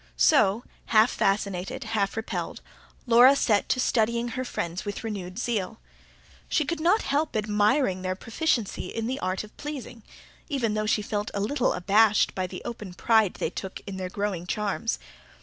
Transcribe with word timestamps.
So, 0.17 0.63
half 0.87 1.11
fascinated, 1.11 1.83
half 1.83 2.17
repelled, 2.17 2.61
Laura 3.05 3.35
set 3.35 3.69
to 3.69 3.79
studying 3.79 4.29
her 4.29 4.43
friends 4.43 4.83
with 4.83 5.03
renewed 5.03 5.37
zeal. 5.37 5.79
She 6.49 6.65
could 6.65 6.79
not 6.79 7.03
help 7.03 7.35
admiring 7.35 8.01
their 8.01 8.15
proficiency 8.15 8.87
in 8.87 9.05
the 9.05 9.19
art 9.19 9.43
of 9.43 9.55
pleasing, 9.57 10.01
even 10.49 10.73
though 10.73 10.87
she 10.87 11.03
felt 11.03 11.29
a 11.35 11.39
little 11.39 11.73
abashed 11.73 12.33
by 12.33 12.47
the 12.47 12.63
open 12.65 12.95
pride 12.95 13.35
they 13.35 13.51
took 13.51 13.79
in 13.85 13.97
their 13.97 14.09
growing 14.09 14.47
charms. 14.47 14.97